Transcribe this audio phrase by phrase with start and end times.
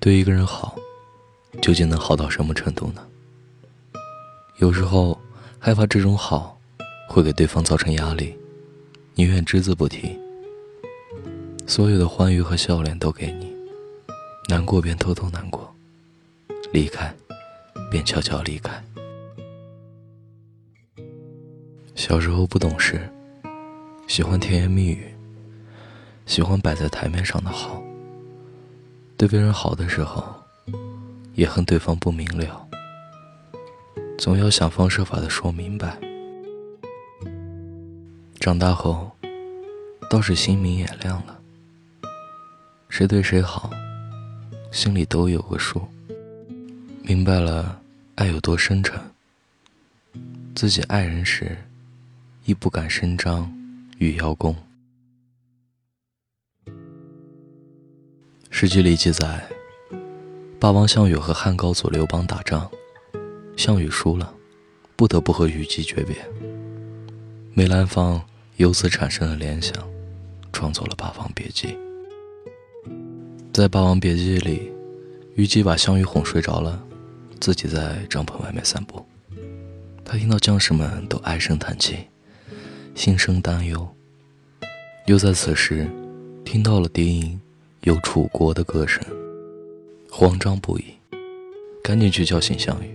[0.00, 0.76] 对一个人好，
[1.60, 3.04] 究竟能好到什么程度呢？
[4.58, 5.18] 有时候
[5.58, 6.58] 害怕这种好
[7.08, 8.36] 会给对方造成压力，
[9.14, 10.16] 宁愿只字不提。
[11.66, 13.52] 所有的欢愉和笑脸都给你，
[14.48, 15.74] 难过便偷偷难过，
[16.72, 17.12] 离开
[17.90, 18.82] 便悄悄离开。
[21.96, 23.00] 小时候不懂事，
[24.06, 25.12] 喜欢甜言蜜语，
[26.24, 27.82] 喜欢摆在台面上的好。
[29.18, 30.32] 对别人好的时候，
[31.34, 32.64] 也恨对方不明了，
[34.16, 35.98] 总要想方设法的说明白。
[38.38, 39.10] 长大后，
[40.08, 41.36] 倒是心明眼亮了，
[42.88, 43.68] 谁对谁好，
[44.70, 45.82] 心里都有个数，
[47.02, 47.80] 明白了
[48.14, 48.96] 爱有多深沉。
[50.54, 51.58] 自己爱人时，
[52.44, 53.52] 亦不敢声张
[53.98, 54.54] 与邀功。
[58.60, 59.40] 史记里记载，
[60.58, 62.68] 霸王项羽和汉高祖刘邦打仗，
[63.56, 64.34] 项羽输了，
[64.96, 66.16] 不得不和虞姬诀别。
[67.54, 68.20] 梅兰芳
[68.56, 69.72] 由此产生了联想，
[70.52, 71.68] 创作了《霸王别姬》。
[73.52, 74.72] 在《霸王别姬》里，
[75.36, 76.82] 虞姬把项羽哄睡着了，
[77.40, 79.06] 自己在帐篷外面散步。
[80.04, 81.98] 他听到将士们都唉声叹气，
[82.96, 83.88] 心生担忧。
[85.06, 85.88] 又在此时，
[86.44, 87.40] 听到了笛音。
[87.82, 89.02] 有楚国的歌声，
[90.10, 90.84] 慌张不已，
[91.82, 92.90] 赶紧去叫醒项羽，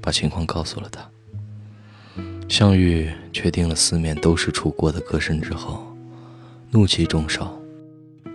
[0.00, 1.08] 把情况告诉了他。
[2.48, 5.84] 项羽确定了四面都是楚国的歌声之后，
[6.70, 7.58] 怒气中烧。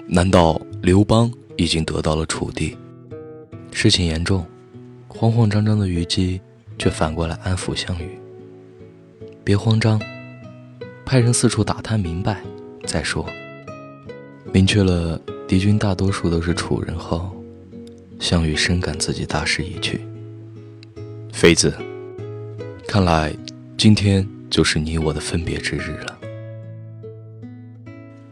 [0.08, 2.76] 难道刘邦已经得到了楚地？
[3.72, 4.46] 事情严重，
[5.08, 6.42] 慌慌张张的虞姬
[6.78, 8.20] 却反过来安抚项羽
[9.46, 10.02] ：“别慌张，
[11.06, 12.42] 派人四处打探明白
[12.86, 13.26] 再说。”
[14.52, 15.22] 明确了。
[15.52, 17.30] 敌军大多数都是楚人后，
[18.22, 20.00] 项羽深感自己大势已去。
[21.34, 21.78] 妃子，
[22.88, 23.36] 看来
[23.78, 26.18] 今天就是你我的分别之日了。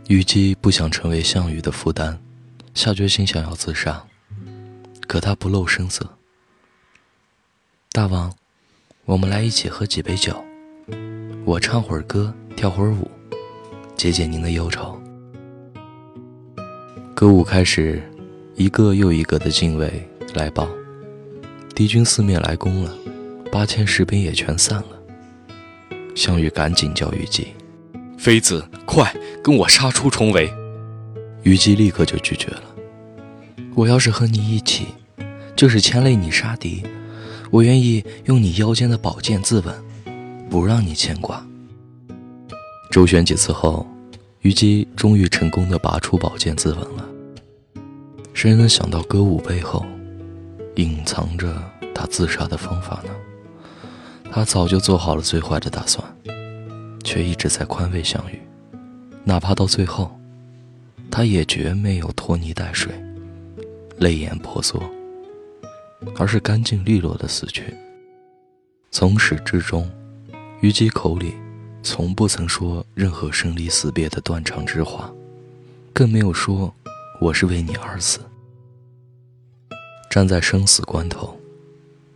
[0.08, 2.18] 虞姬不想成为项羽的负担，
[2.74, 4.02] 下决心想要自杀，
[5.06, 6.10] 可他不露声色。
[7.92, 8.34] 大王，
[9.04, 10.42] 我们来一起喝几杯酒，
[11.44, 13.12] 我唱会儿歌，跳会儿舞，
[13.98, 14.98] 解解您的忧愁。
[17.20, 18.02] 歌舞开始，
[18.56, 19.92] 一个又一个的禁卫
[20.36, 20.70] 来报，
[21.76, 22.96] 敌军四面来攻了，
[23.52, 24.98] 八千士兵也全散了。
[26.16, 27.50] 项羽赶紧叫虞姬
[28.18, 29.14] ：“妃子，快
[29.44, 30.50] 跟我杀出重围！”
[31.44, 32.64] 虞姬立刻就拒绝了
[33.76, 34.86] ：“我要是和你一起，
[35.58, 36.82] 就是牵累你杀敌，
[37.52, 39.74] 我愿意用你腰间的宝剑自刎，
[40.50, 41.46] 不让你牵挂。”
[42.90, 43.86] 周旋几次后。
[44.42, 47.09] 虞姬终于成功的拔出宝剑自刎了。
[48.42, 49.86] 谁能想到歌舞背后
[50.78, 51.62] 隐藏着
[51.94, 53.14] 他自杀的方法呢？
[54.32, 56.02] 他早就做好了最坏的打算，
[57.04, 58.40] 却一直在宽慰项羽，
[59.26, 60.18] 哪怕到最后，
[61.12, 62.94] 他也绝没有拖泥带水、
[63.98, 64.82] 泪眼婆娑，
[66.16, 67.76] 而是干净利落的死去。
[68.90, 69.92] 从始至终，
[70.62, 71.34] 虞姬口里。
[71.84, 75.12] 从不曾说任何生离死别的断肠之话，
[75.92, 76.74] 更没有说
[77.20, 78.22] 我是为你而死。
[80.10, 81.40] 站在生死关头，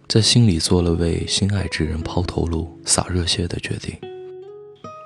[0.07, 3.95] 在心里做了为心爱之人抛头颅、洒热血的决定，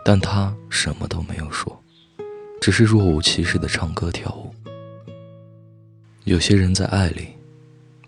[0.05, 1.77] 但他什么都没有说，
[2.61, 4.49] 只是若无其事的唱歌跳舞。
[6.23, 7.27] 有些人在爱里，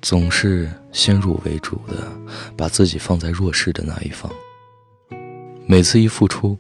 [0.02, 2.10] 总是先入为主的
[2.56, 4.32] 把自己放在弱势的那一方。
[5.66, 6.58] 每次一付出，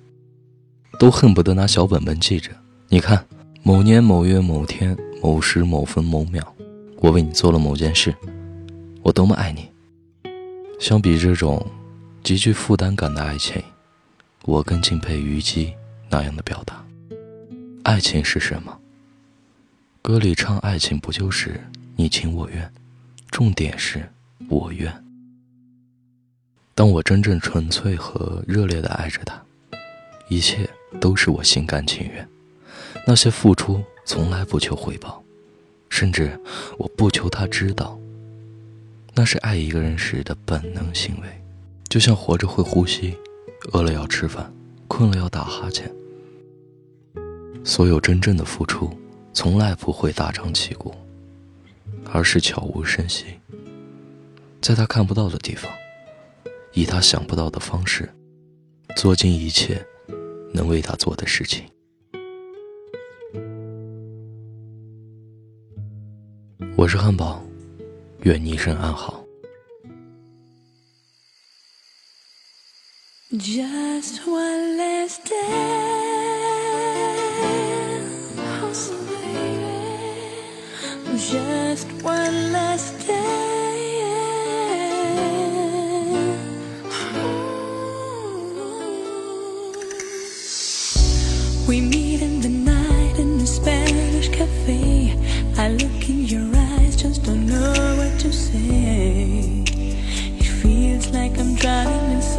[1.00, 2.51] 都恨不得拿小本本记着。
[2.90, 3.25] 你看，
[3.63, 6.56] 某年某月某天某时某分某秒，
[7.02, 8.14] 我为你做了某件事，
[9.02, 9.70] 我多么爱你。
[10.82, 11.66] 相比这种
[12.24, 13.64] 极具负担感的爱情，
[14.44, 15.74] 我更敬佩虞姬
[16.10, 16.86] 那样的表达。
[17.84, 18.78] 爱情是什么？
[20.01, 21.62] 歌里唱爱情，不就是
[21.96, 22.69] 你情我愿？
[23.31, 24.10] 重点是
[24.50, 24.94] 我愿。
[26.75, 29.42] 当我真正纯粹和热烈的爱着他，
[30.28, 30.69] 一切
[31.00, 32.28] 都是我心甘情愿。
[33.07, 35.24] 那些付出从来不求回报，
[36.00, 36.31] 甚至
[36.78, 38.00] 我不求他知道。
[39.13, 41.28] 那是爱一个人时的本能行为，
[41.90, 43.18] 就像活着会呼吸，
[43.74, 44.50] 饿了要吃饭，
[44.88, 45.94] 困了要打哈欠。
[47.66, 48.98] 所有真正的付出，
[49.34, 50.96] 从来不会大张旗鼓，
[52.13, 53.25] 而是悄无声息，
[54.62, 55.69] 在他看不到的地方。
[56.72, 58.07] 以他想不到的方式，
[58.96, 59.86] 做尽一切
[60.54, 61.66] 能为他做的事情。
[66.76, 67.42] 我是汉堡
[68.24, 69.24] 愿你一生安好
[73.38, 75.80] just one last day
[81.32, 83.40] just one last day
[91.66, 92.29] we need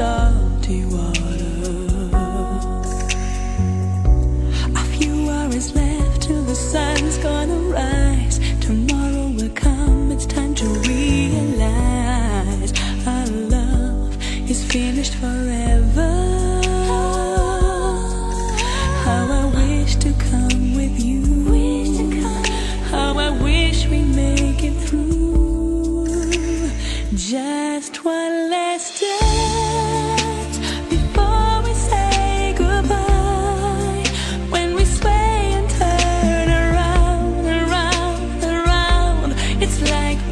[0.00, 0.29] sun.
[39.62, 40.29] It's like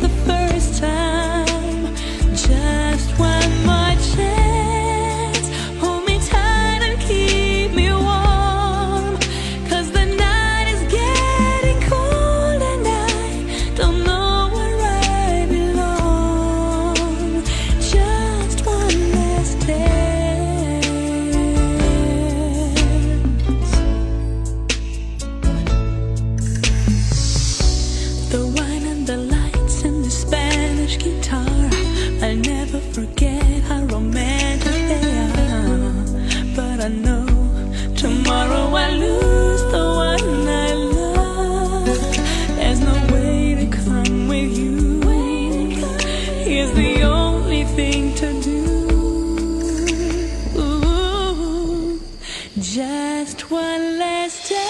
[52.89, 54.68] just one last time.